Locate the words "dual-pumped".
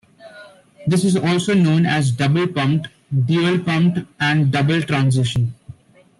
3.27-3.99